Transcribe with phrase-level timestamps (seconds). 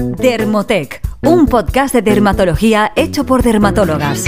[0.00, 4.24] Dermotec, un podcast de dermatología hecho por dermatólogas.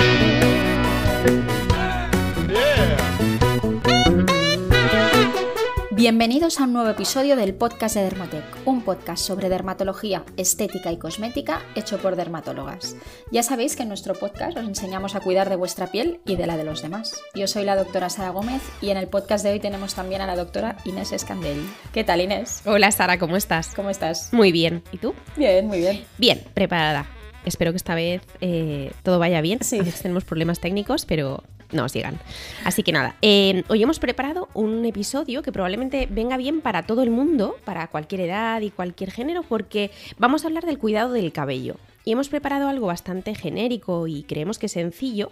[6.03, 10.97] Bienvenidos a un nuevo episodio del podcast de Dermotec, un podcast sobre dermatología, estética y
[10.97, 12.97] cosmética hecho por dermatólogas.
[13.31, 16.49] Ya sabéis que en nuestro podcast os enseñamos a cuidar de vuestra piel y de
[16.49, 17.23] la de los demás.
[17.37, 20.27] Yo soy la doctora Sara Gómez y en el podcast de hoy tenemos también a
[20.27, 21.71] la doctora Inés Escandelli.
[21.93, 22.63] ¿Qué tal Inés?
[22.67, 23.73] Hola Sara, ¿cómo estás?
[23.73, 24.33] ¿Cómo estás?
[24.33, 24.83] Muy bien.
[24.91, 25.15] ¿Y tú?
[25.37, 26.05] Bien, muy bien.
[26.19, 27.07] Bien, preparada.
[27.45, 29.61] Espero que esta vez eh, todo vaya bien.
[29.63, 29.79] Sí.
[29.79, 32.19] A veces tenemos problemas técnicos, pero nos llegan.
[32.65, 37.03] Así que nada, eh, hoy hemos preparado un episodio que probablemente venga bien para todo
[37.03, 41.33] el mundo, para cualquier edad y cualquier género, porque vamos a hablar del cuidado del
[41.33, 41.77] cabello.
[42.05, 45.31] Y hemos preparado algo bastante genérico y creemos que sencillo,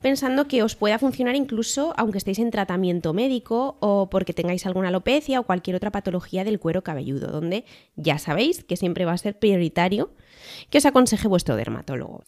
[0.00, 4.88] pensando que os pueda funcionar incluso aunque estéis en tratamiento médico o porque tengáis alguna
[4.88, 7.64] alopecia o cualquier otra patología del cuero cabelludo, donde
[7.96, 10.10] ya sabéis que siempre va a ser prioritario
[10.70, 12.24] que os aconseje vuestro dermatólogo.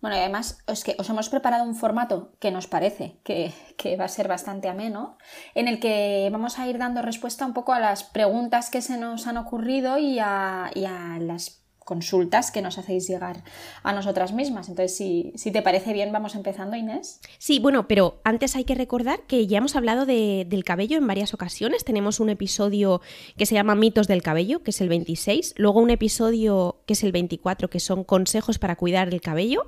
[0.00, 3.96] Bueno, y además es que os hemos preparado un formato que nos parece que, que,
[3.96, 5.18] va a ser bastante ameno,
[5.54, 8.96] en el que vamos a ir dando respuesta un poco a las preguntas que se
[8.96, 13.42] nos han ocurrido y a, y a las consultas que nos hacéis llegar
[13.82, 14.68] a nosotras mismas.
[14.68, 17.20] Entonces, si, si, te parece bien, vamos empezando, Inés.
[17.38, 21.06] Sí, bueno, pero antes hay que recordar que ya hemos hablado de, del cabello en
[21.06, 21.84] varias ocasiones.
[21.84, 23.00] Tenemos un episodio
[23.36, 27.02] que se llama Mitos del cabello, que es el 26, luego un episodio que es
[27.02, 29.66] el 24, que son consejos para cuidar el cabello.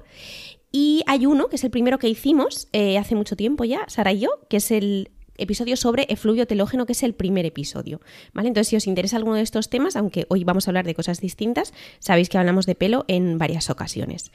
[0.71, 4.13] Y hay uno, que es el primero que hicimos eh, hace mucho tiempo ya, Sara
[4.13, 8.01] y yo, que es el episodio sobre efluvio telógeno, que es el primer episodio.
[8.33, 8.49] ¿vale?
[8.49, 11.21] Entonces, si os interesa alguno de estos temas, aunque hoy vamos a hablar de cosas
[11.21, 14.33] distintas, sabéis que hablamos de pelo en varias ocasiones.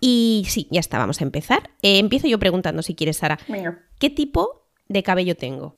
[0.00, 1.70] Y sí, ya está, vamos a empezar.
[1.82, 3.38] Eh, empiezo yo preguntando, si quieres, Sara.
[3.98, 5.76] ¿Qué tipo de cabello tengo?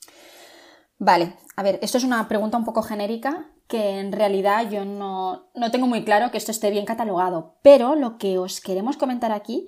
[0.99, 5.51] Vale, a ver, esto es una pregunta un poco genérica que en realidad yo no,
[5.55, 9.33] no tengo muy claro que esto esté bien catalogado, pero lo que os queremos comentar
[9.33, 9.67] aquí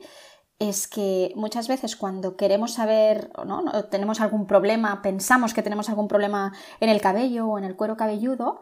[0.58, 3.84] es que muchas veces cuando queremos saber o ¿no?
[3.90, 7.96] tenemos algún problema, pensamos que tenemos algún problema en el cabello o en el cuero
[7.96, 8.58] cabelludo,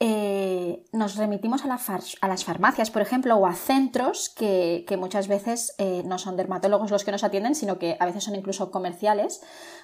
[0.00, 1.80] eh, nos remitimos a, la
[2.20, 6.36] a, las farmacias, por ejemplo, o a centros que, que muchas veces eh, no son
[6.36, 9.40] dermatólogos los que nos atienden, sino que a veces son incluso comerciales,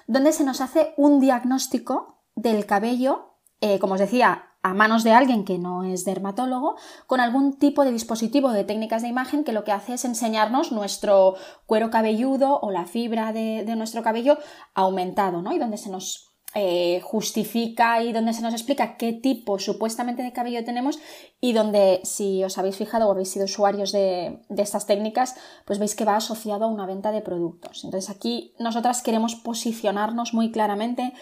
[0.07, 5.11] donde se nos hace un diagnóstico del cabello, eh, como os decía, a manos de
[5.11, 9.51] alguien que no es dermatólogo, con algún tipo de dispositivo de técnicas de imagen que
[9.51, 11.35] lo que hace es enseñarnos nuestro
[11.67, 14.39] cuero cabelludo o la fibra de, nuestro cabello
[14.73, 15.53] aumentado, ¿no?
[15.53, 20.33] Y donde se nos eh, justifica y donde se nos explica qué tipo supuestamente de
[20.33, 20.97] cabello tenemos
[21.39, 25.77] y donde, si os habéis fijado o habéis sido usuarios de, de estas técnicas, pues
[25.77, 27.83] veis que va asociado a una venta de productos.
[27.83, 31.13] Entonces aquí nosotras queremos posicionarnos muy claramente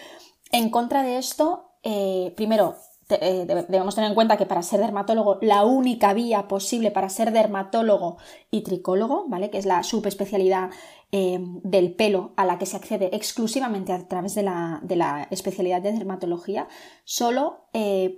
[0.50, 1.73] en contra de esto.
[1.84, 2.76] Eh, primero,
[3.10, 7.30] eh, debemos tener en cuenta que para ser dermatólogo la única vía posible para ser
[7.30, 8.16] dermatólogo
[8.50, 9.50] y tricólogo, ¿vale?
[9.50, 10.70] Que es la subespecialidad
[11.12, 15.28] eh, del pelo a la que se accede exclusivamente a través de la, de la
[15.30, 16.66] especialidad de dermatología,
[17.04, 17.60] solo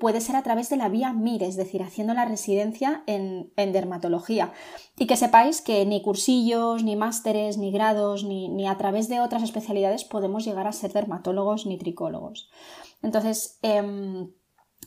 [0.00, 3.72] puede ser a través de la vía MIR, es decir, haciendo la residencia en, en
[3.72, 4.52] dermatología.
[4.98, 9.20] Y que sepáis que ni cursillos, ni másteres, ni grados, ni, ni a través de
[9.20, 12.50] otras especialidades podemos llegar a ser dermatólogos ni tricólogos.
[13.02, 14.28] Entonces, eh,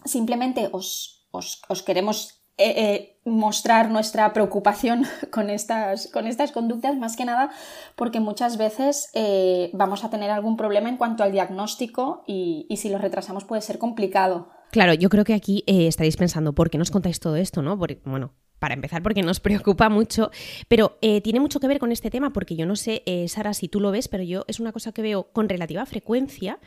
[0.06, 6.98] simplemente os, os, os queremos eh, eh, mostrar nuestra preocupación con estas, con estas conductas,
[6.98, 7.52] más que nada
[7.96, 12.76] porque muchas veces eh, vamos a tener algún problema en cuanto al diagnóstico y, y,
[12.76, 14.50] si lo retrasamos puede ser complicado.
[14.72, 17.62] Claro, yo creo que aquí estaréis pensando, ¿por qué nos contáis todo esto?
[17.62, 17.80] ¿no?
[17.80, 20.30] Porque, bueno, para empezar, porque nos preocupa mucho,
[20.68, 23.80] pero tiene mucho que ver con este tema, porque yo no sé, Sara, si tú
[23.80, 26.60] lo ves, pero yo es una cosa que veo con relativa frecuencia.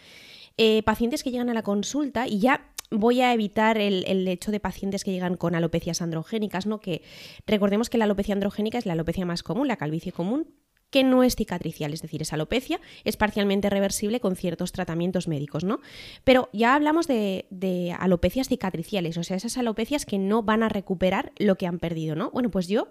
[0.57, 4.51] Eh, pacientes que llegan a la consulta y ya voy a evitar el, el, hecho
[4.51, 6.81] de pacientes que llegan con alopecias androgénicas, ¿no?
[6.81, 7.03] Que
[7.47, 10.47] recordemos que la alopecia androgénica es la alopecia más común, la calvicie común,
[10.93, 15.65] que no es cicatricial, es decir, es alopecia, es parcialmente reversible con ciertos tratamientos médicos,
[15.65, 15.81] ¿no?
[16.23, 20.69] Pero ya hablamos de, de, alopecias cicatriciales, o sea, esas alopecias que no van a
[20.69, 22.31] recuperar lo que han perdido, ¿no?
[22.31, 22.89] Bueno, pues yo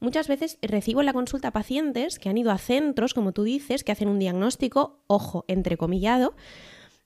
[0.00, 3.84] muchas veces recibo en la consulta pacientes que han ido a centros, como tú dices,
[3.84, 6.34] que hacen un diagnóstico, ojo, entrecomillado,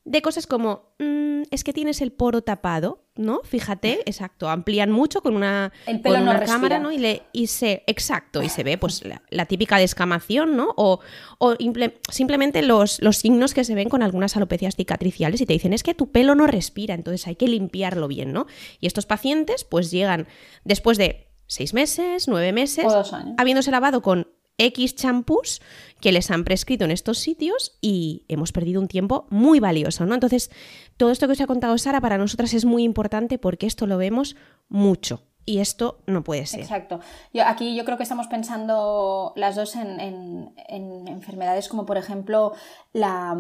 [0.08, 3.40] de cosas como, mmm, es que tienes el poro tapado, ¿no?
[3.44, 6.90] Fíjate, exacto, amplían mucho con una, el pelo con una cámara, ¿no?
[6.90, 10.72] Y, le, y se, exacto, y se ve pues la, la típica descamación, ¿no?
[10.76, 11.00] O,
[11.36, 15.52] o imple, simplemente los, los, signos que se ven con algunas alopecias cicatriciales y te
[15.52, 18.46] dicen, es que tu pelo no respira, entonces hay que limpiarlo bien, ¿no?
[18.80, 20.26] Y estos pacientes pues llegan
[20.64, 23.34] después de seis meses, nueve meses, o dos años.
[23.36, 24.28] habiéndose lavado con
[24.58, 25.62] X champús
[26.00, 30.14] que les han prescrito en estos sitios y hemos perdido un tiempo muy valioso, ¿no?
[30.14, 30.50] Entonces,
[30.96, 33.96] todo esto que os ha contado Sara para nosotras es muy importante porque esto lo
[33.96, 34.36] vemos
[34.68, 35.22] mucho.
[35.48, 36.60] Y esto no puede ser.
[36.60, 37.00] Exacto.
[37.32, 42.52] Yo, aquí yo creo que estamos pensando las dos en, enfermedades como por ejemplo
[42.92, 43.34] la,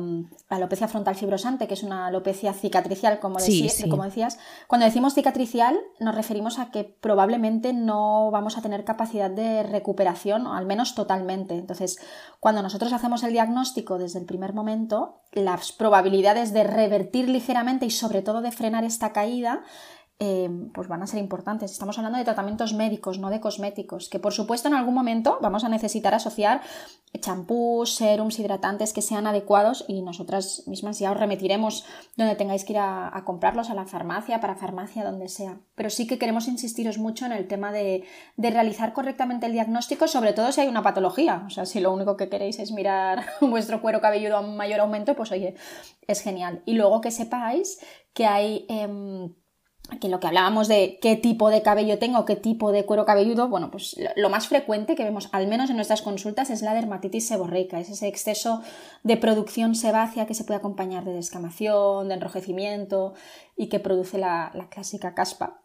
[0.48, 3.36] alopecia frontal fibrosante, que es una alopecia cicatricial, como,
[3.90, 4.38] como decías.
[4.68, 10.46] Cuando decimos cicatricial nos referimos a que probablemente no vamos a tener capacidad de recuperación,
[10.46, 11.56] al menos totalmente.
[11.56, 11.98] Entonces,
[12.40, 17.90] cuando nosotros hacemos el diagnóstico desde el primer momento, las probabilidades de revertir ligeramente y
[17.90, 19.62] sobre todo de frenar esta caída
[20.20, 21.70] Em, pues van a ser importantes.
[21.70, 25.62] Estamos hablando de tratamientos médicos, no de cosméticos, que por supuesto en algún momento vamos
[25.62, 26.60] a necesitar asociar
[27.20, 31.86] champús, serums, hidratantes que sean adecuados y nosotras mismas ya os remitiremos
[32.16, 35.60] donde tengáis que ir a, comprarlos, a la farmacia, para farmacia, donde sea.
[35.76, 38.02] Pero sí que queremos insistiros mucho en el tema de,
[38.36, 41.44] de realizar correctamente el diagnóstico, sobre todo si hay una patología.
[41.46, 44.80] O sea, si lo único que queréis es mirar vuestro cuero cabelludo a un mayor
[44.80, 45.54] aumento, pues oye,
[46.08, 46.60] es genial.
[46.66, 47.78] Y luego que sepáis
[48.12, 48.66] que hay...
[48.68, 49.32] Em,
[50.00, 53.48] que lo que hablábamos de qué tipo de cabello tengo, qué tipo de cuero cabelludo,
[53.48, 57.26] bueno, pues lo más frecuente que vemos, al menos en nuestras consultas, es la dermatitis
[57.26, 58.62] seborreica, es ese exceso
[59.02, 63.14] de producción sebácea que se puede acompañar de descamación, de enrojecimiento
[63.56, 65.62] y que produce la, clásica caspa.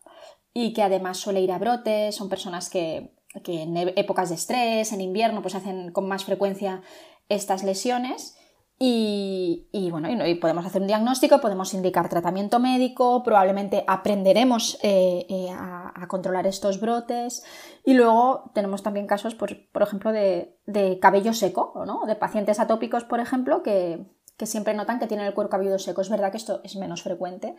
[0.53, 4.93] Y que además suele ir a brotes, son personas que, que en épocas de estrés,
[4.93, 6.81] en invierno, pues hacen con más frecuencia
[7.27, 8.37] estas lesiones
[8.79, 15.49] y, bueno, y, podemos hacer un diagnóstico, podemos indicar tratamiento médico, probablemente aprenderemos eh, eh,
[15.51, 17.45] a, controlar estos brotes.
[17.85, 22.05] Y luego tenemos también casos, por, por ejemplo, de, de, cabello seco, ¿no?
[22.05, 24.05] de pacientes atópicos, por ejemplo, que,
[24.37, 26.01] que siempre notan que tienen el cuero cabelludo seco.
[26.01, 27.55] Es verdad que esto es menos frecuente,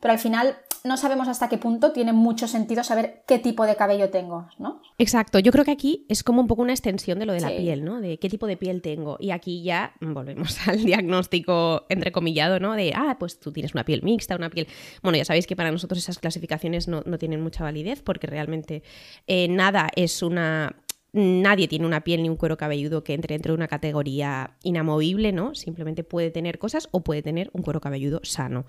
[0.00, 3.76] pero al final no sabemos hasta qué punto tiene mucho sentido saber qué tipo de
[3.76, 4.80] cabello tengo, ¿no?
[4.98, 7.48] Exacto, yo creo que aquí es como un poco una extensión de lo de la
[7.48, 8.00] piel, ¿no?
[8.00, 9.16] De qué tipo de piel tengo.
[9.20, 12.74] Y aquí ya volvemos al diagnóstico entrecomillado, ¿no?
[12.74, 14.68] De, ah, pues tú tienes una piel mixta, una piel...
[15.02, 18.82] Bueno, ya sabéis que para nosotros esas clasificaciones no, tienen mucha validez porque realmente
[19.26, 20.76] eh, nada es una
[21.12, 25.32] Nadie tiene una piel ni un cuero cabelludo que entre dentro de una categoría inamovible,
[25.32, 25.54] ¿no?
[25.54, 28.64] Simplemente puede tener cosas o puede tener un cuero cabelludo sano.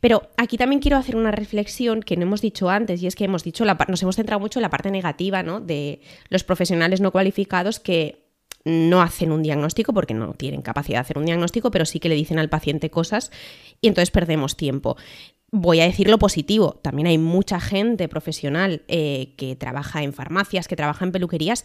[0.00, 3.24] Pero aquí también quiero hacer una reflexión que no hemos dicho antes, y es que
[3.24, 5.60] hemos dicho, nos hemos centrado mucho en la parte negativa, ¿no?
[5.60, 8.24] De los profesionales no cualificados que
[8.64, 12.08] no hacen un diagnóstico porque no tienen capacidad de hacer un diagnóstico, pero sí que
[12.08, 13.30] le dicen al paciente cosas
[13.80, 14.96] y entonces perdemos tiempo
[15.54, 16.80] voy a decir lo positivo.
[16.82, 21.64] También hay mucha gente profesional eh, que trabaja en farmacias, que trabaja en peluquerías,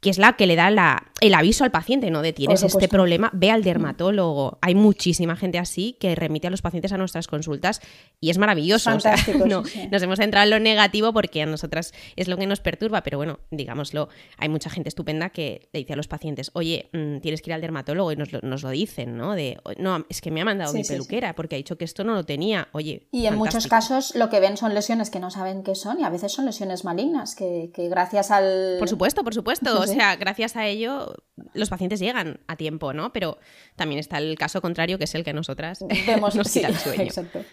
[0.00, 2.22] que es la que le da el aviso al paciente, ¿no?
[2.22, 4.58] De tienes este problema, ve al dermatólogo.
[4.62, 7.82] Hay muchísima gente así que remite a los pacientes a nuestras consultas
[8.18, 8.90] y es maravilloso.
[9.90, 13.18] Nos hemos centrado en lo negativo porque a nosotras es lo que nos perturba, pero
[13.18, 14.08] bueno, digámoslo,
[14.38, 17.54] hay mucha gente estupenda que le dice a los pacientes, oye, mm, tienes que ir
[17.54, 19.34] al dermatólogo y nos lo, dicen, ¿no?
[19.34, 22.14] De, no, es que me ha mandado mi peluquera porque ha dicho que esto no
[22.14, 22.68] lo tenía.
[22.72, 26.00] Oye, y en muchos casos lo que ven son lesiones que no saben qué son
[26.00, 28.76] y a veces son lesiones malignas que, que gracias al...
[28.78, 29.84] Por supuesto, por supuesto.
[29.90, 31.14] O sea, gracias a ello
[31.54, 33.12] los pacientes llegan a tiempo, ¿no?
[33.12, 33.38] Pero
[33.76, 37.02] también está el caso contrario, que es el que nosotras Vemos, nos quita el sueño.
[37.02, 37.44] Exacto.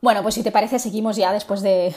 [0.00, 1.94] Bueno, pues si te parece, seguimos ya después de,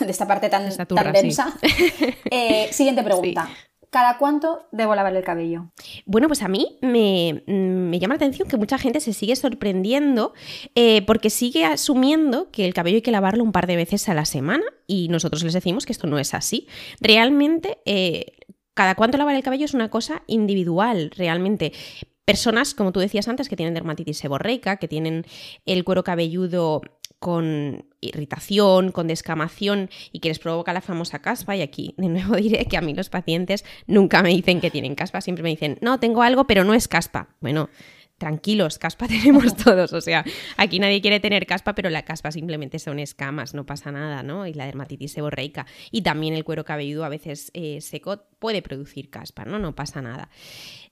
[0.00, 0.70] esta parte tan,
[1.12, 1.54] densa.
[2.30, 3.50] Eh, siguiente pregunta.
[3.94, 5.70] ¿Cada cuánto debo lavar el cabello?
[6.04, 10.34] Bueno, pues a mí me, llama la atención que mucha gente se sigue sorprendiendo
[10.74, 14.14] eh, porque sigue asumiendo que el cabello hay que lavarlo un par de veces a
[14.14, 16.66] la semana y nosotros les decimos que esto no es así.
[17.00, 18.32] Realmente eh,
[18.74, 21.72] cada cuánto lavar el cabello es una cosa individual, realmente.
[22.24, 25.24] Personas, como tú decías antes, que tienen dermatitis seborreica, que tienen
[25.66, 26.82] el cuero cabelludo
[27.24, 31.56] con irritación, con descamación y que les provoca la famosa caspa.
[31.56, 34.94] Y aquí de nuevo diré que a mí los pacientes nunca me dicen que tienen
[34.94, 37.28] caspa, siempre me dicen, no, tengo algo, pero no es caspa.
[37.40, 37.70] Bueno,
[38.18, 40.22] tranquilos, caspa tenemos todos, o sea,
[40.58, 44.46] aquí nadie quiere tener caspa, pero la caspa simplemente son escamas, no pasa nada, ¿no?
[44.46, 49.08] Y la dermatitis seborreica y también el cuero cabelludo a veces eh, seco puede producir
[49.08, 49.58] caspa, ¿no?
[49.58, 50.28] No pasa nada.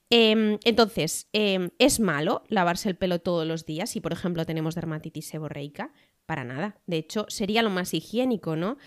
[0.08, 4.74] Em, entonces, em, ¿es malo lavarse el pelo todos los días si, por ejemplo, tenemos
[4.74, 5.92] dermatitis seborreica?
[6.32, 6.78] Para nada.
[6.86, 8.78] De hecho, sería lo más higiénico, ¿no?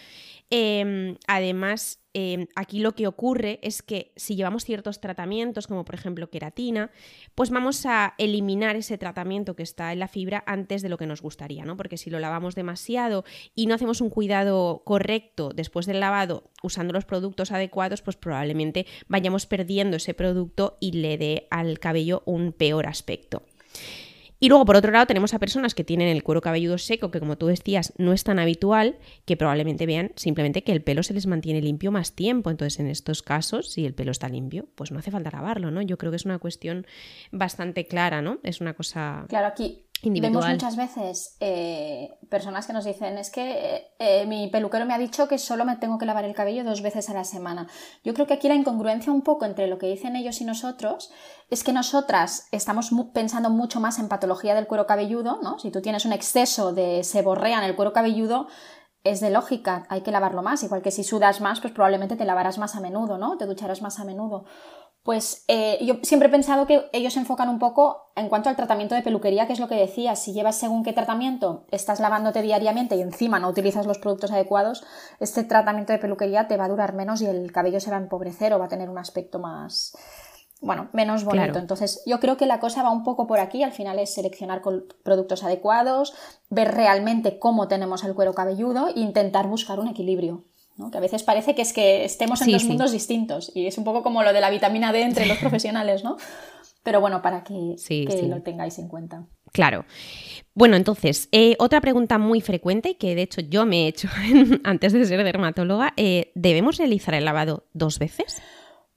[0.50, 5.94] Em, además, em, aquí lo que ocurre es que si llevamos ciertos tratamientos, como por
[5.94, 6.90] ejemplo queratina,
[7.36, 11.06] pues vamos a eliminar ese tratamiento que está en la fibra antes de lo que
[11.06, 11.78] nos gustaría, ¿no?
[11.78, 16.94] Porque si lo lavamos demasiado y no hacemos un cuidado correcto después del lavado usando
[16.94, 22.54] los productos adecuados, pues probablemente vayamos perdiendo ese producto y le dé al cabello un
[22.54, 23.44] peor aspecto.
[24.40, 27.20] Y luego, por otro lado, tenemos a personas que tienen el cuero cabelludo seco, que
[27.20, 31.14] como tú decías, no es tan habitual, que probablemente vean simplemente que el pelo se
[31.14, 32.50] les mantiene limpio más tiempo.
[32.50, 35.82] Entonces, en estos casos, si el pelo está limpio, pues no hace falta lavarlo, ¿no?
[35.82, 36.86] Yo creo que es una cuestión
[37.32, 38.40] bastante clara, ¿no?
[38.44, 39.26] Es una cosa...
[39.30, 44.48] Claro, aquí Vemos muchas veces eh, personas que nos dicen, es que eh, eh, mi
[44.48, 47.14] peluquero me ha dicho que solo me tengo que lavar el cabello dos veces a
[47.14, 47.68] la semana.
[48.04, 51.12] Yo creo que aquí la incongruencia un poco entre lo que dicen ellos y nosotros
[51.50, 55.58] es que nosotras estamos pensando mucho más en patología del cuero cabelludo, ¿no?
[55.58, 58.48] Si tú tienes un exceso de seborrea en el cuero cabelludo,
[59.04, 62.26] es de lógica, hay que lavarlo más, igual que si sudas más, pues probablemente te
[62.26, 63.38] lavarás más a menudo, ¿no?
[63.38, 64.46] Te ducharás más a menudo
[65.06, 68.56] pues eh, yo siempre he pensado que ellos se enfocan un poco en cuanto al
[68.56, 72.42] tratamiento de peluquería, que es lo que decía, si llevas según qué tratamiento, estás lavándote
[72.42, 74.84] diariamente y encima no utilizas los productos adecuados,
[75.20, 78.02] este tratamiento de peluquería te va a durar menos y el cabello se va a
[78.02, 79.96] empobrecer o va a tener un aspecto más,
[80.60, 81.60] bueno, menos bonito.
[81.60, 84.64] Entonces, yo creo que la cosa va un poco por aquí, al final es seleccionar
[85.04, 86.16] productos adecuados,
[86.50, 90.46] ver realmente cómo tenemos el cuero cabelludo e intentar buscar un equilibrio.
[90.92, 93.86] Que a veces parece que es que estemos en dos mundos distintos y es un
[93.86, 96.18] poco como lo de la vitamina D entre los profesionales, ¿no?
[96.84, 97.76] Pero bueno, para que,
[98.28, 99.26] lo tengáis en cuenta.
[99.52, 99.86] Claro.
[100.54, 104.10] Bueno, entonces, eh, otra pregunta muy frecuente y que de hecho yo me he hecho
[104.64, 108.42] antes de ser dermatóloga, eh, ¿debemos realizar el lavado dos veces?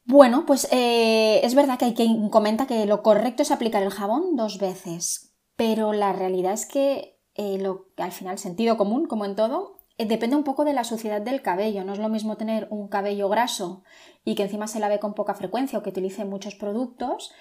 [0.04, 3.90] Bueno, pues eh, es verdad que hay quien comenta que lo correcto es aplicar el
[3.90, 9.37] jabón dos veces, pero la realidad es que lo, al final sentido común, como en
[9.37, 11.84] todo, depende un poco de la suciedad del cabello.
[11.84, 13.82] No es lo mismo tener un cabello graso
[14.24, 17.32] y que encima se lave con poca frecuencia o que utilice muchos productos,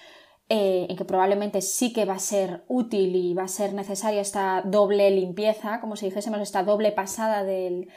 [0.48, 4.20] eh, en que probablemente sí que va a ser útil y va a ser necesaria
[4.20, 7.88] esta doble limpieza, como si dijésemos esta doble pasada del,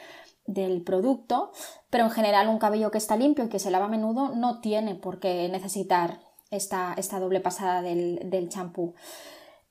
[0.84, 1.50] producto,
[1.88, 4.60] pero en general un cabello que está limpio y que se lava a menudo no
[4.60, 8.94] tiene por qué necesitar esta, esta doble pasada del champú.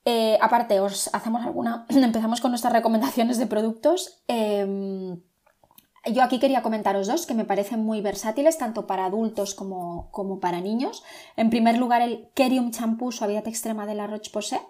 [0.06, 1.86] Eh, aparte, os hacemos alguna.
[1.90, 4.24] Empezamos con nuestras recomendaciones de productos.
[4.28, 5.22] Em,
[6.12, 10.40] yo aquí quería comentaros dos que me parecen muy versátiles, tanto para adultos como, como
[10.40, 11.04] para niños.
[11.36, 14.62] En primer lugar, el Kerium Shampoo Suavidad Extrema de la Roche-Posay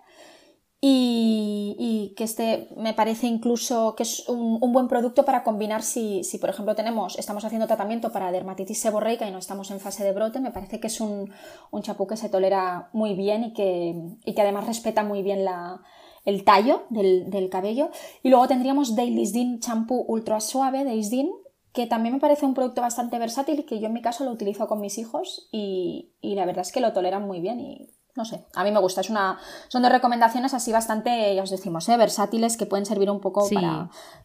[0.83, 6.39] y, que este me parece incluso que es un, buen producto para combinar si, si,
[6.39, 10.11] por ejemplo, tenemos, estamos haciendo tratamiento para dermatitis seborreica y no estamos en fase de
[10.11, 11.31] brote, me parece que es un,
[11.69, 13.95] un que se tolera muy bien y que,
[14.25, 15.81] y que además respeta muy bien la,
[16.25, 17.91] el tallo del, del, cabello.
[18.23, 21.31] Y luego tendríamos Daily Skin Champú Ultra Suave de Isdin,
[21.73, 24.31] que también me parece un producto bastante versátil y que yo en mi caso lo
[24.31, 27.89] utilizo con mis hijos y, y la verdad es que lo toleran muy bien y
[28.15, 29.01] no sé, a mí me gusta.
[29.01, 31.97] Es una, son dos recomendaciones así bastante, ya os decimos, ¿eh?
[31.97, 33.47] versátiles que pueden servir un poco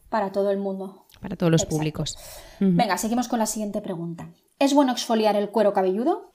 [0.08, 1.06] para, todo el mundo.
[1.20, 2.16] Para todos los públicos.
[2.60, 4.30] Venga, seguimos con la siguiente pregunta.
[4.58, 6.32] ¿Es bueno exfoliar el cuero cabelludo?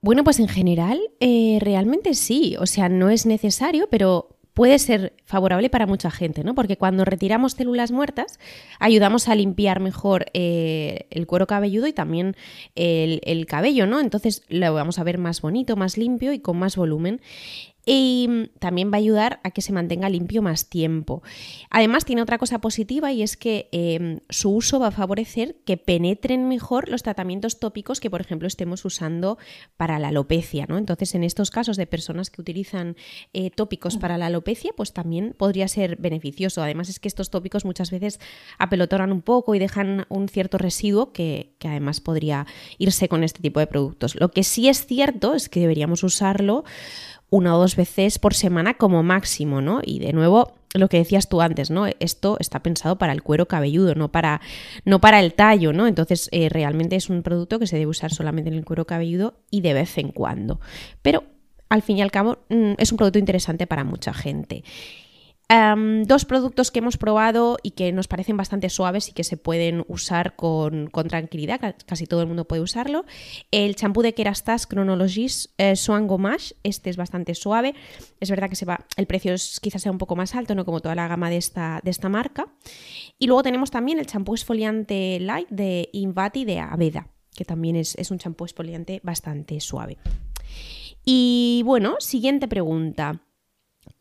[0.00, 2.56] Bueno, pues en general, eh, realmente sí.
[2.58, 6.54] O sea, no es necesario, pero puede ser favorable para mucha gente, ¿no?
[6.54, 8.38] Porque cuando retiramos células muertas,
[8.78, 12.36] ayudamos a limpiar mejor eh, el cuero cabelludo y también
[12.74, 14.00] el, el, cabello, ¿no?
[14.00, 17.20] Entonces lo vamos a ver más bonito, más limpio y con más volumen
[17.84, 21.22] y mm, también va a ayudar a que se mantenga limpio más tiempo.
[21.70, 25.76] Además, tiene otra cosa positiva y es que em, su uso va a favorecer que
[25.76, 29.38] penetren mejor los tratamientos tópicos que, por ejemplo, estemos usando
[29.76, 30.66] para la alopecia.
[30.68, 30.78] ¿no?
[30.78, 32.96] Entonces, en estos casos de personas que utilizan
[33.32, 36.62] eh, tópicos para la alopecia, pues también podría ser beneficioso.
[36.62, 38.20] Además, es que estos tópicos muchas veces
[38.58, 42.46] apelotonan un poco y dejan un cierto residuo que, que además podría
[42.78, 44.14] irse con este tipo de productos.
[44.14, 46.64] Lo que sí es cierto es que deberíamos usarlo
[47.32, 49.80] una o dos veces por semana como máximo, ¿no?
[49.82, 51.86] Y de nuevo, lo que decías tú antes, ¿no?
[51.98, 54.42] Esto está pensado para el cuero cabelludo, no para,
[54.84, 55.86] no para el tallo, ¿no?
[55.86, 59.32] Entonces, eh, realmente es un producto que se debe usar solamente en el cuero cabelludo
[59.50, 60.60] y de vez en cuando.
[61.00, 61.24] Pero,
[61.70, 64.62] al fin y al cabo, mm, es un producto interesante para mucha gente
[66.04, 69.84] dos productos que hemos probado y que nos parecen bastante suaves y que se pueden
[69.86, 73.04] usar con, tranquilidad, casi todo el mundo puede usarlo.
[73.50, 77.74] El champú de Kerastase Chronologies eh, Gommage, este es bastante suave.
[78.20, 80.64] Es verdad que se va, el precio es, quizás sea un poco más alto, no
[80.64, 82.46] como toda la gama de esta, de esta marca.
[83.18, 87.94] Y luego tenemos también el champú exfoliante light de Invati de Aveda, que también es,
[87.96, 89.98] es un champú exfoliante bastante suave.
[91.04, 93.20] Y bueno, siguiente pregunta.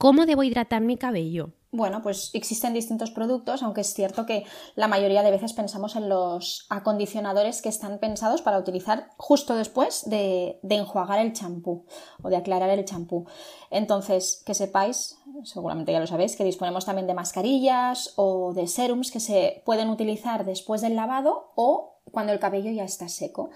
[0.02, 1.52] ¿Cómo debo hidratar mi cabello?
[1.72, 6.10] Bueno, pues existen distintos productos, aunque es cierto que la mayoría de veces pensamos en
[6.10, 11.86] los acondicionadores que están pensados para utilizar justo después de, enjuagar el champú
[12.24, 13.28] o de aclarar el champú.
[13.70, 19.12] Entonces, que sepáis, seguramente ya lo sabéis, que disponemos también de mascarillas o de serums
[19.12, 23.52] que se pueden utilizar después del lavado o cuando el cabello ya está seco.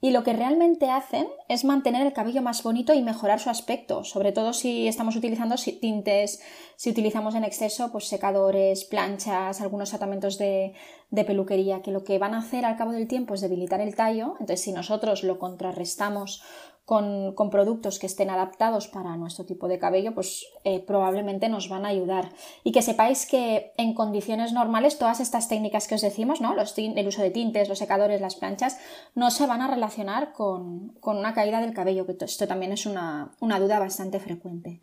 [0.00, 4.04] Y lo que realmente hacen es mantener el cabello más bonito y mejorar su aspecto,
[4.04, 6.40] sobre todo si estamos utilizando tintes,
[6.76, 10.74] si utilizamos en exceso pues secadores, planchas, algunos tratamientos de,
[11.10, 13.96] de peluquería, que lo que van a hacer al cabo del tiempo es debilitar el
[13.96, 16.42] tallo, entonces si nosotros lo contrarrestamos
[16.86, 21.84] con, productos que estén adaptados para nuestro tipo de cabello, pues eh, probablemente nos van
[21.84, 22.30] a ayudar.
[22.62, 26.54] Y que sepáis que en condiciones normales todas estas técnicas que os decimos, ¿no?
[26.54, 28.78] El uso de tintes, los secadores, las planchas,
[29.16, 33.32] no se van a relacionar con, una caída del cabello, que esto también es una,
[33.40, 34.80] una duda bastante frecuente.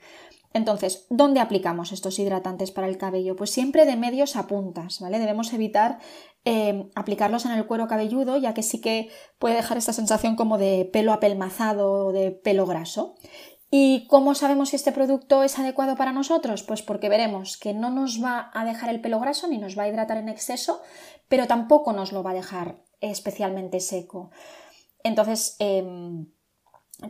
[0.54, 3.36] Entonces, ¿dónde aplicamos estos hidratantes para el cabello?
[3.36, 5.18] Pues siempre de medios a puntas, ¿vale?
[5.18, 5.98] Debemos evitar
[6.46, 10.60] eh, aplicarlos en el cuero cabelludo, ya que sí que puede dejar esta sensación como
[10.60, 13.16] de pelo apelmazado o de pelo graso.
[13.72, 16.62] ¿Y cómo sabemos si este producto es adecuado para nosotros?
[16.62, 19.84] Pues porque veremos que no nos va a dejar el pelo graso ni nos va
[19.84, 20.84] a hidratar en exceso,
[21.28, 24.30] pero tampoco nos lo va a dejar especialmente seco.
[25.04, 26.28] Entonces, em,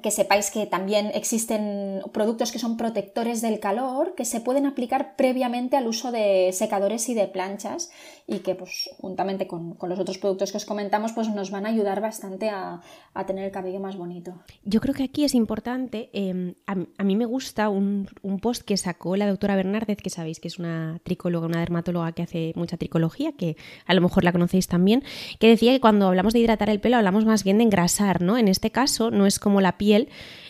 [0.02, 5.16] que sepáis que también existen productos que son protectores del calor que se pueden aplicar
[5.16, 7.92] previamente al uso de secadores y de planchas
[8.28, 11.70] y que pues juntamente con, los otros productos que os comentamos pues nos van a
[11.70, 12.82] ayudar bastante a,
[13.28, 14.34] tener el cabello más bonito.
[14.64, 18.08] Yo creo que aquí es importante, em, a, mí me gusta un,
[18.42, 22.24] post que sacó la doctora Bernárdez, que sabéis que es una tricóloga, una dermatóloga que
[22.24, 25.04] hace mucha tricología, que a lo mejor la conocéis también,
[25.40, 28.38] que decía que cuando hablamos de hidratar el pelo hablamos más bien de engrasar, ¿no?
[28.38, 30.10] En este caso no es como la piel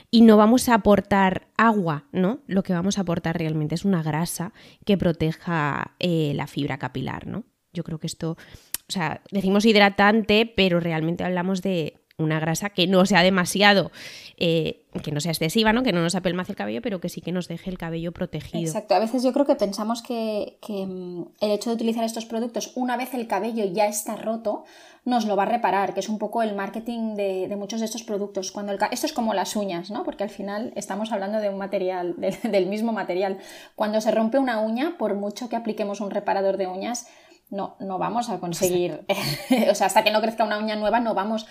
[0.10, 2.40] y no vamos a aportar agua, ¿no?
[2.48, 4.54] Lo que vamos a aportar realmente es una grasa
[4.86, 7.44] que proteja eh, la fibra capilar, ¿no?
[7.74, 12.88] Yo creo que esto, o sea, decimos hidratante, pero realmente hablamos de una grasa que
[12.88, 13.92] no sea demasiado,
[14.38, 15.82] eh, que no sea excesiva, ¿no?
[15.82, 18.64] que no nos apelmace el cabello, pero que sí que nos deje el cabello protegido.
[18.64, 22.72] Exacto, a veces yo creo que pensamos que, mm, el hecho de utilizar estos productos
[22.76, 24.64] una vez el cabello ya está roto,
[25.06, 28.04] nos lo va a reparar, que es un poco el marketing de, muchos de estos
[28.04, 28.52] productos.
[28.52, 30.04] Cuando el, esto es como las uñas, ¿no?
[30.04, 33.40] porque al final estamos hablando de un material, del mismo material.
[33.76, 37.08] Cuando se rompe una uña, por mucho que apliquemos un reparador de uñas,
[37.50, 39.06] no, no vamos a conseguir,
[39.70, 41.46] o sea, hasta que no crezca una uña nueva no vamos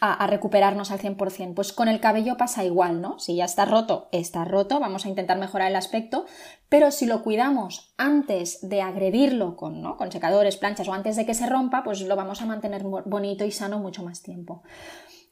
[0.00, 1.54] a, recuperarnos al 100%.
[1.54, 3.18] Pues con el cabello pasa igual, ¿no?
[3.18, 6.26] Si ya está roto, está roto, vamos a intentar mejorar el aspecto,
[6.68, 9.96] pero si lo cuidamos antes de agredirlo con, ¿no?
[9.96, 13.44] con secadores, planchas o antes de que se rompa, pues lo vamos a mantener bonito
[13.44, 14.62] y sano mucho más tiempo.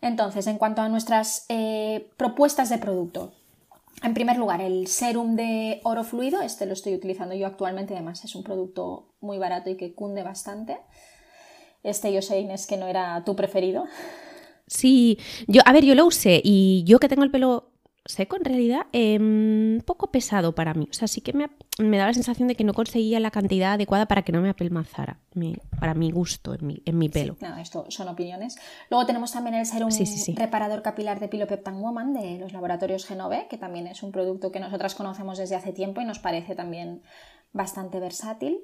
[0.01, 3.35] Entonces, en cuanto a nuestras eh, propuestas de producto,
[4.03, 8.25] en primer lugar, el serum de oro fluido, este lo estoy utilizando yo actualmente, además
[8.25, 10.79] es un producto muy barato y que cunde bastante.
[11.83, 13.85] Este yo sé, Inés, que no era tu preferido.
[14.67, 17.72] Sí, yo, a ver, yo lo usé y yo que tengo el pelo
[18.05, 20.89] seco en realidad, em, poco pesado para mí.
[20.91, 23.75] O sea, sí que me, me da la sensación de que no conseguía la cantidad
[23.75, 25.21] adecuada para que no me apelmazara,
[25.79, 27.37] para mi gusto, en mi, en mi pelo.
[27.39, 28.57] Sí, esto son opiniones.
[28.91, 29.91] Luego tenemos también el serum
[30.35, 34.61] reparador capilar de Pilopeptan Woman de los laboratorios Genove, que también es un producto que
[34.61, 37.03] nosotras conocemos desde hace tiempo y nos parece también
[37.53, 38.59] bastante versátil.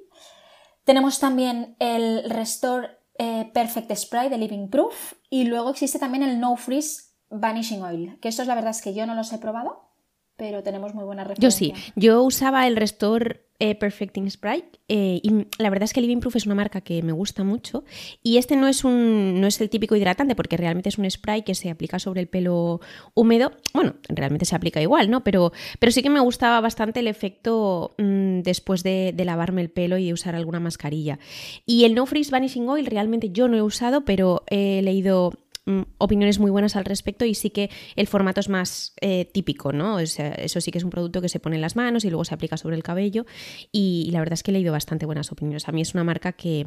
[0.83, 6.39] Tenemos también el Restore eh, Perfect Spray de Living Proof y luego existe también el
[6.39, 9.89] No Freeze Vanishing Oil, que estos la verdad es que yo no los he probado,
[10.35, 11.67] pero tenemos muy buena referencia.
[11.67, 15.99] Yo sí, yo usaba el Restore eh, Perfecting Spray eh, y la verdad es que
[15.99, 17.83] Living Proof es una marca que me gusta mucho
[18.23, 21.41] y este no es un no es el típico hidratante porque realmente es un spray
[21.41, 22.79] que se aplica sobre el pelo
[23.15, 23.51] húmedo.
[23.73, 27.95] Bueno realmente se aplica igual no pero pero sí que me gustaba bastante el efecto
[27.97, 31.19] mm, después de, lavarme el pelo y de usar alguna mascarilla.
[31.65, 35.33] Y el No Freeze Vanishing Oil realmente yo no he usado pero he leído
[35.69, 39.71] Mm, opiniones muy buenas al respecto y sí que el formato es más eh, típico,
[39.71, 39.99] ¿no?
[39.99, 42.33] eso sí que es un producto que se pone en las manos y luego se
[42.33, 43.27] aplica sobre el cabello
[43.71, 45.69] y, la verdad es que he leído bastante buenas opiniones.
[45.69, 46.65] A mí es una marca que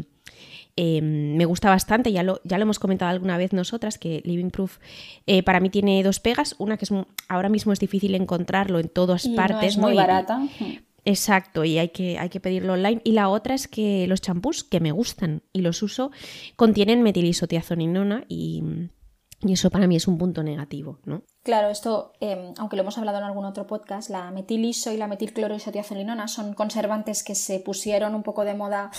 [0.76, 4.50] em, me gusta bastante, ya lo, ya lo hemos comentado alguna vez nosotras, que Living
[4.50, 4.78] Proof
[5.26, 6.92] eh, para mí tiene dos pegas, una que es
[7.26, 9.70] ahora mismo es difícil encontrarlo en todas partes.
[9.70, 10.40] es muy barata.
[11.04, 13.00] Exacto, y hay que, hay que pedirlo online.
[13.04, 16.12] Y la otra es que los champús que me gustan y los uso
[16.56, 18.62] contienen metilisotiazoninona y,
[19.40, 21.22] y eso para mí es un punto negativo, ¿no?
[21.42, 25.08] Claro, esto, em, aunque lo hemos hablado en algún otro podcast, la metiliso y la
[25.08, 28.92] metilcloroisothiazolinona son conservantes que se pusieron un poco de moda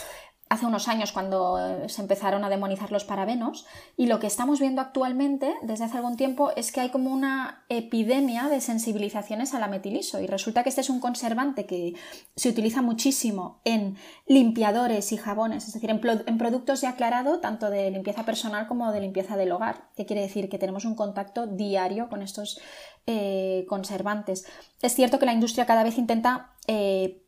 [0.54, 3.66] hace unos años cuando eh, se empezaron a demonizar los parabenos
[3.98, 7.66] y lo que estamos viendo actualmente desde hace algún tiempo es que hay como una
[7.70, 11.96] epidemia de sensibilizaciones a la metiliso y resulta que este es un conservante que
[12.36, 17.89] se utiliza muchísimo en limpiadores y jabones, es decir, en, productos de aclarado tanto de
[17.89, 22.10] limpieza personal como de limpieza del hogar, que quiere decir que tenemos un contacto diario
[22.10, 22.60] con estos
[23.08, 24.46] eh, conservantes.
[24.82, 27.22] Es cierto que la industria cada vez intenta eh,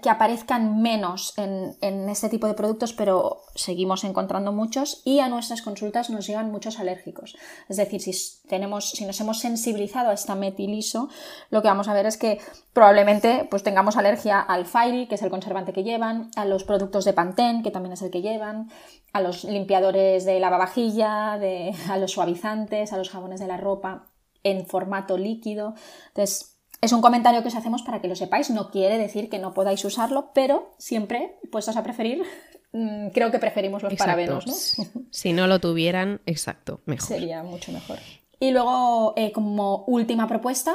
[0.00, 5.62] que aparezcan menos en, este tipo de productos, pero seguimos encontrando muchos y a nuestras
[5.62, 7.36] consultas nos llegan muchos alérgicos.
[7.68, 8.12] Es decir, si,
[8.48, 11.08] tenemos, si nos hemos sensibilizado a esta metiliso,
[11.50, 12.40] lo que vamos a ver es que
[12.72, 17.04] probablemente pues, tengamos alergia al Fairy, que es el conservante que llevan, a los productos
[17.04, 18.70] de Pantene, que también es el que llevan,
[19.12, 24.08] a los limpiadores de lavavajilla, de, a los suavizantes, a los jabones de la ropa
[24.44, 25.74] en formato líquido.
[26.08, 26.51] Entonces,
[26.82, 29.54] es un comentario que os hacemos para que lo sepáis, no quiere decir que no
[29.54, 32.22] podáis usarlo, pero siempre puestos a preferir,
[32.72, 35.04] mm, creo que preferimos los parabenos, ¿no?
[35.10, 37.06] Si no lo tuvieran, exacto, mejor.
[37.06, 37.98] Sería mucho mejor.
[38.40, 40.74] Y luego, eh, como última propuesta,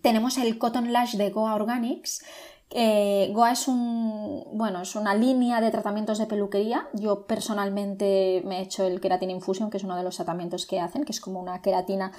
[0.00, 2.24] tenemos el Cotton Lash de Goa Organics.
[2.70, 6.88] Goa es un bueno, es una línea de tratamientos de peluquería.
[6.92, 10.78] Yo personalmente me he hecho el Keratin Infusion, que es uno de los tratamientos que
[10.78, 12.12] hacen, que es como una queratina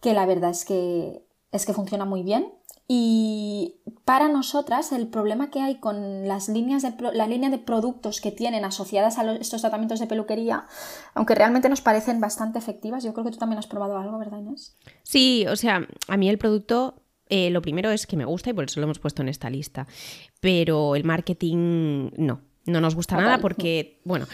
[0.00, 2.52] que la verdad es que es que funciona muy bien.
[2.88, 8.20] Y para nosotras el problema que hay con las líneas de la línea de productos
[8.20, 10.66] que tienen asociadas a estos tratamientos de peluquería,
[11.14, 14.38] aunque realmente nos parecen bastante efectivas, yo creo que tú también has probado algo, ¿verdad
[14.38, 14.76] Inés?
[15.02, 18.52] Sí, o sea, a mí el producto eh, lo primero es que me gusta y
[18.52, 19.88] por eso lo hemos puesto en esta lista,
[20.40, 24.26] pero el marketing no, no nos gusta nada porque, bueno,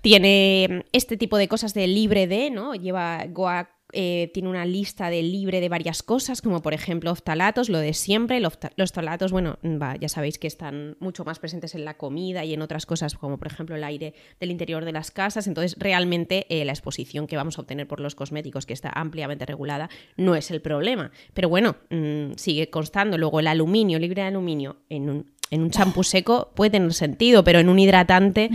[0.00, 2.76] tiene este tipo de cosas de libre de, ¿no?
[2.76, 7.68] Lleva Goa eh, tiene una lista de libre de varias cosas, como por ejemplo oftalatos,
[7.68, 8.40] lo de siempre.
[8.40, 9.58] Los oftalatos, bueno,
[10.00, 13.38] ya sabéis que están mucho más presentes en la comida y en otras cosas, como
[13.38, 15.46] por ejemplo el aire del interior de las casas.
[15.46, 19.46] Entonces, realmente eh, la exposición que vamos a obtener por los cosméticos, que está ampliamente
[19.46, 21.10] regulada, no es el problema.
[21.34, 23.18] Pero bueno, mm, sigue constando.
[23.18, 27.42] Luego el aluminio, libre de aluminio, en un en un champú seco puede tener sentido,
[27.44, 28.48] pero en un hidratante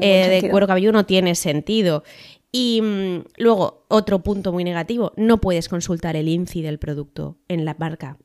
[0.00, 2.04] eh, de cuero cabelludo no tiene sentido.
[2.52, 7.64] Y mm, luego, otro punto muy negativo, no puedes consultar el INCI del producto en
[7.64, 8.18] la marca.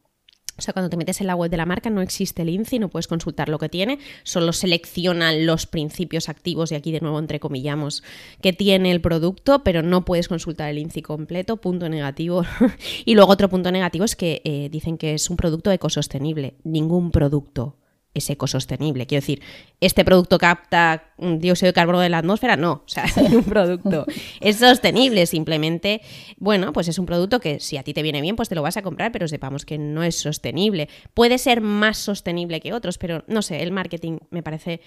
[0.58, 2.80] O sea, cuando te metes en la web de la marca no existe el INCI,
[2.80, 7.20] no puedes consultar lo que tiene, solo seleccionan los principios activos, y aquí de nuevo
[7.20, 8.04] entrecomillamos,
[8.42, 12.44] que tiene el producto, pero no puedes consultar el INCI completo, punto negativo.
[13.06, 16.56] y luego otro punto negativo es que eh, dicen que es un producto ecosostenible.
[16.64, 17.78] Ningún producto
[18.14, 19.06] es ecosostenible.
[19.06, 19.42] Quiero decir,
[19.80, 22.58] ¿este producto capta dióxido de carbono de la atmósfera?
[22.58, 24.06] No, o sea, es un producto
[24.40, 26.02] es sostenible, simplemente,
[26.38, 28.62] bueno, pues es un producto que si a ti te viene bien, pues te lo
[28.62, 30.90] vas a comprar, pero sepamos que no es sostenible.
[31.14, 34.82] Puede ser más sostenible que otros, pero no sé, el marketing me parece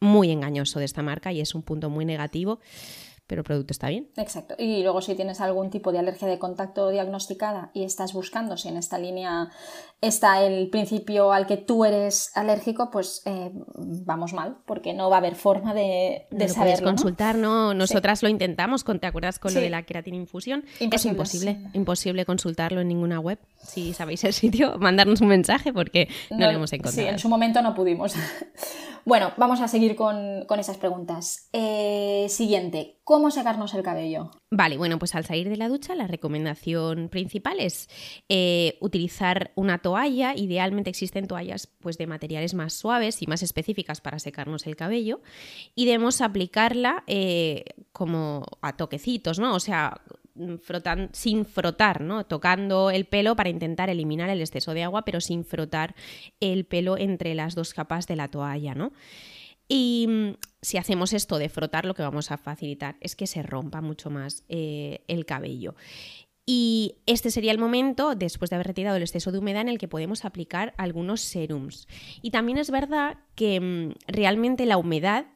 [0.00, 2.60] muy engañoso de esta marca y es un punto muy negativo
[3.26, 4.08] pero el producto está bien.
[4.16, 4.54] Exacto.
[4.58, 8.68] Y luego si tienes algún tipo de alergia de contacto diagnosticada y estás buscando si
[8.68, 9.50] en esta línea
[10.00, 13.50] está el principio al que tú eres alérgico, pues eh,
[14.04, 16.86] vamos mal, porque no va a haber forma de, de saberlo.
[16.86, 17.74] consultar, ¿no?
[17.74, 20.64] Nosotras lo intentamos, ¿te acuerdas con lo de la queratina infusión?
[20.80, 23.38] es imposible, imposible consultarlo en ninguna web.
[23.58, 27.08] Si sabéis el sitio, mandarnos un mensaje porque no, lo hemos encontrado.
[27.08, 28.14] Sí, en su momento no pudimos.
[29.04, 31.48] bueno, vamos a seguir con, esas preguntas.
[31.52, 34.30] Eh, siguiente, ¿cómo secarnos el cabello?
[34.50, 37.88] Vale, bueno, pues al salir de la ducha la recomendación principal es
[38.28, 39.95] eh, utilizar una toalla.
[40.04, 45.20] Idealmente existen toallas pues, de materiales más suaves y más específicas para secarnos el cabello
[45.74, 49.54] y debemos aplicarla eh, como a toquecitos, ¿no?
[49.54, 50.00] O sea,
[51.12, 52.26] sin frotar, ¿no?
[52.26, 55.94] Tocando el pelo para intentar eliminar el exceso de agua, pero sin frotar
[56.40, 58.92] el pelo entre las dos capas de la toalla, ¿no?
[59.68, 63.80] Y si hacemos esto de frotar, lo que vamos a facilitar es que se rompa
[63.80, 65.74] mucho más eh, el cabello.
[66.48, 69.78] Y este sería el momento, después de haber retirado el exceso de humedad, en el
[69.78, 71.88] que podemos aplicar algunos serums.
[72.22, 75.26] Y también es verdad que mm, realmente la humedad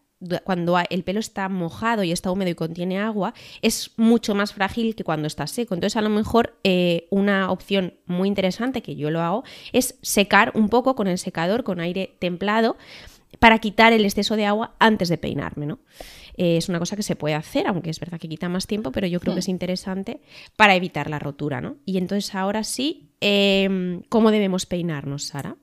[0.45, 4.95] cuando el pelo está mojado y está húmedo y contiene agua, es mucho más frágil
[4.95, 5.75] que cuando está seco.
[5.75, 10.53] Entonces, a lo mejor eh, una opción muy interesante, que yo lo hago, es secar
[10.55, 12.77] un poco con el secador, con aire templado,
[13.39, 15.79] para quitar el exceso de agua antes de peinarme, ¿no?
[16.37, 18.93] Eh, es una cosa que se puede hacer, aunque es verdad que quita más tiempo,
[18.93, 20.21] pero yo creo que es interesante
[20.57, 21.77] para evitar la rotura, ¿no?
[21.85, 25.57] Y entonces ahora sí, em, ¿cómo debemos peinarnos, Sara?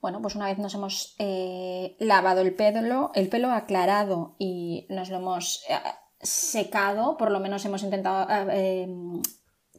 [0.00, 5.10] Bueno, pues una vez nos hemos eh, lavado el pelo, el pelo aclarado y nos
[5.10, 5.74] lo hemos eh,
[6.20, 9.20] secado, por lo menos hemos intentado em,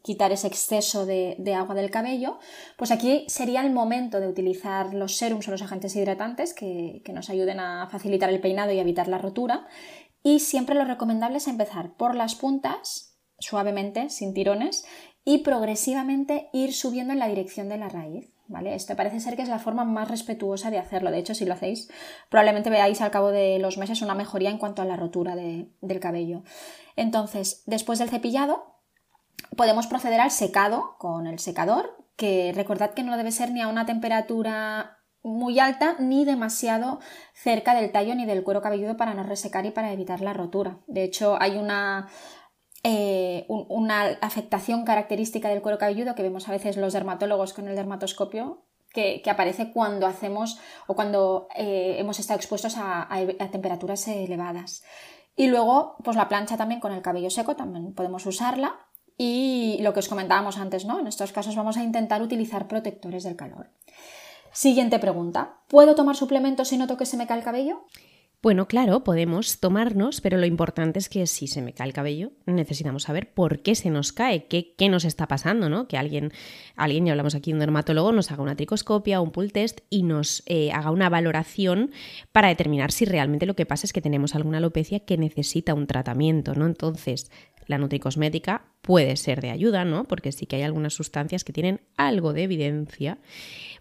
[0.04, 2.40] quitar ese exceso de, agua del cabello,
[2.78, 7.14] pues aquí sería el momento de utilizar los serums o los agentes hidratantes que, que
[7.14, 9.68] nos ayuden a facilitar el peinado y evitar la rotura.
[10.24, 14.86] Y siempre lo recomendable es empezar por las puntas, suavemente, sin tirones,
[15.24, 18.34] y progresivamente ir subiendo en la dirección de la raíz.
[18.50, 18.76] ¿vale?
[18.76, 21.12] Esto parece ser que es la forma más respetuosa de hacerlo.
[21.12, 21.90] De hecho, si lo hacéis,
[22.30, 26.00] probablemente veáis al cabo de los meses una mejoría en cuanto a la rotura del
[26.02, 26.44] cabello.
[26.96, 28.76] Entonces, después del cepillado,
[29.56, 33.70] podemos proceder al secado con el secador, que recordad que no debe ser ni a
[33.70, 37.00] una temperatura muy alta ni demasiado
[37.34, 40.80] cerca del tallo ni del cuero cabelludo para no resecar y para evitar la rotura.
[40.88, 42.08] De hecho, hay una,
[42.84, 47.76] eh, una afectación característica del cuero cabelludo que vemos a veces los dermatólogos con el
[47.76, 53.08] dermatoscopio que, aparece cuando hacemos o cuando eh, hemos estado expuestos a,
[53.52, 54.84] temperaturas elevadas.
[55.36, 58.86] Y luego, pues la plancha también con el cabello seco, también podemos usarla.
[59.18, 61.00] Y lo que os comentábamos antes, ¿no?
[61.00, 63.70] En estos casos vamos a intentar utilizar protectores del calor.
[64.54, 65.60] Siguiente pregunta.
[65.68, 67.86] ¿Puedo tomar suplementos si noto que se me cae el cabello?
[68.42, 72.32] Bueno, claro, podemos tomarnos, pero lo importante es que si se me cae el cabello,
[72.46, 75.90] necesitamos saber por qué se nos cae, qué, qué nos está pasando, ¿no?
[75.90, 76.32] Que alguien,
[76.78, 80.04] alguien, ya hablamos aquí de un dermatólogo, nos haga una tricoscopia, un pull test y
[80.04, 81.92] nos eh, haga una valoración
[82.32, 85.86] para determinar si realmente lo que pasa es que tenemos alguna alopecia que necesita un
[85.86, 86.66] tratamiento, ¿no?
[86.66, 87.30] Entonces,
[87.68, 90.06] la nutricosmética puede ser de ayuda, ¿no?
[90.06, 93.18] Porque sí que hay algunas sustancias que tienen algo de evidencia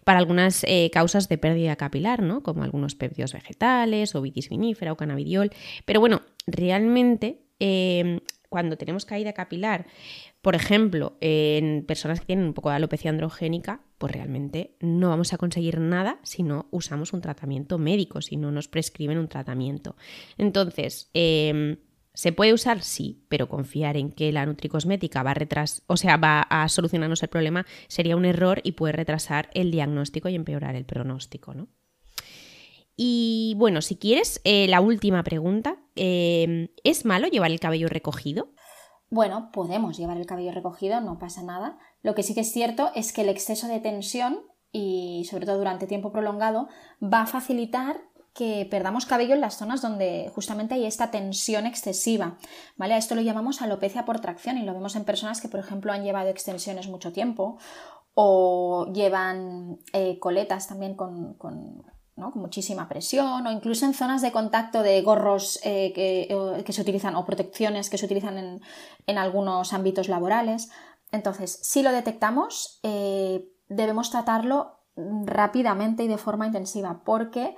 [0.09, 2.41] para algunas eh, causas de pérdida capilar, ¿no?
[2.41, 5.51] Como algunos péptidos vegetales, o vitis vinífera o cannabidiol.
[5.85, 8.19] Pero bueno, realmente em,
[8.49, 9.85] cuando tenemos caída capilar,
[10.41, 15.31] por ejemplo, en personas que tienen un poco de alopecia androgénica, pues realmente no vamos
[15.31, 19.95] a conseguir nada si no usamos un tratamiento médico, si no nos prescriben un tratamiento.
[20.39, 21.77] Entonces, eh,
[22.19, 22.81] ¿Se puede usar?
[22.81, 27.23] Sí, pero confiar en que la nutricosmética va a retras o sea, va a solucionarnos
[27.23, 31.69] el problema sería un error y puede retrasar el diagnóstico y empeorar el pronóstico, ¿no?
[32.97, 35.77] Y bueno, si quieres, eh, la última pregunta.
[35.95, 38.49] Em, ¿Es malo llevar el cabello recogido?
[39.09, 41.77] Bueno, podemos llevar el cabello recogido, no pasa nada.
[42.01, 44.41] Lo que sí que es cierto es que el exceso de tensión
[44.73, 46.67] y sobre todo durante tiempo prolongado
[47.01, 48.01] va a facilitar
[48.33, 52.37] que perdamos cabello en las zonas donde justamente hay esta tensión excesiva.
[52.77, 52.93] ¿vale?
[52.93, 55.91] A esto lo llamamos alopecia por tracción y lo vemos en personas que, por ejemplo,
[55.91, 57.57] han llevado extensiones mucho tiempo
[58.13, 61.37] o llevan eh, coletas también con,
[62.35, 67.25] muchísima presión o incluso en zonas de contacto de gorros eh, que, se utilizan o
[67.25, 68.61] protecciones que se utilizan en,
[69.07, 70.69] en algunos ámbitos laborales.
[71.11, 74.79] Entonces, si lo detectamos, eh, debemos tratarlo
[75.25, 77.55] rápidamente y de forma intensiva porque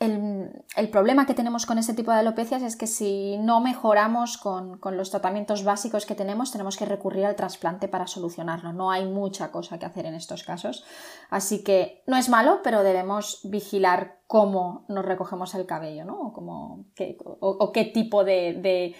[0.00, 4.78] el, problema que tenemos con este tipo de alopecias es que si no mejoramos con,
[4.92, 8.72] los tratamientos básicos que tenemos, tenemos que recurrir al trasplante para solucionarlo.
[8.72, 10.84] No hay mucha cosa que hacer en estos casos.
[11.30, 16.20] Así que no es malo, pero debemos vigilar cómo nos recogemos el cabello, ¿no?
[16.20, 18.94] O, qué, o, qué tipo de,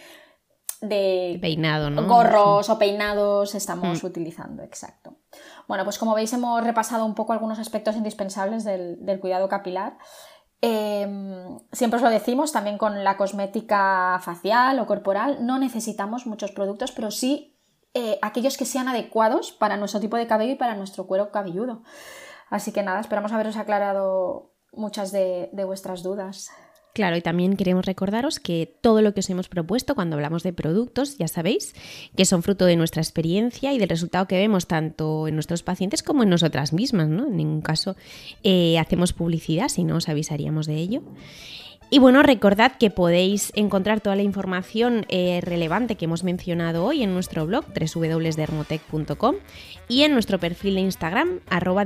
[0.80, 2.08] de, peinado, ¿no?
[2.08, 4.06] gorros o peinados estamos mm.
[4.06, 5.14] utilizando, exacto.
[5.68, 9.96] Bueno, pues como veis hemos repasado un poco algunos aspectos indispensables del, del cuidado capilar.
[10.60, 16.50] Em, siempre os lo decimos también con la cosmética facial o corporal, no necesitamos muchos
[16.50, 17.56] productos, pero sí
[17.94, 21.82] eh, aquellos que sean adecuados para nuestro tipo de cabello y para nuestro cuero cabelludo.
[22.50, 26.50] Así que nada, esperamos haberos aclarado muchas de vuestras dudas.
[26.94, 30.52] Claro, y también queremos recordaros que todo lo que os hemos propuesto cuando hablamos de
[30.52, 31.74] productos, ya sabéis,
[32.16, 36.02] que son fruto de nuestra experiencia y del resultado que vemos tanto en nuestros pacientes
[36.02, 37.26] como en nosotras mismas, ¿no?
[37.26, 37.94] En ningún caso
[38.42, 41.02] eh, hacemos publicidad, si no os avisaríamos de ello.
[41.90, 47.02] Y bueno, recordad que podéis encontrar toda la información eh, relevante que hemos mencionado hoy
[47.02, 49.36] en nuestro blog www.dermotech.com
[49.88, 51.84] y en nuestro perfil de Instagram arroba.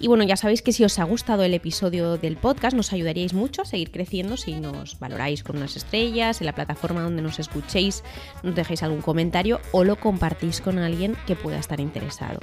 [0.00, 3.34] Y bueno, ya sabéis que si os ha gustado el episodio del podcast, nos ayudaríais
[3.34, 7.38] mucho a seguir creciendo si nos valoráis con unas estrellas, en la plataforma donde nos
[7.38, 8.02] escuchéis,
[8.42, 12.40] nos dejéis algún comentario o lo compartís con alguien que pueda estar interesado.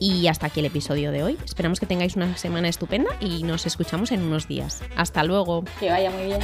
[0.00, 1.38] Y hasta aquí el episodio de hoy.
[1.44, 4.82] Esperamos que tengáis una semana estupenda y nos escuchamos en unos días.
[4.96, 5.62] Hasta luego.
[5.78, 6.40] Que vaya muy bien.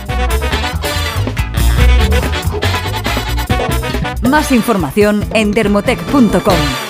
[4.23, 6.88] Más información en dermotech.com.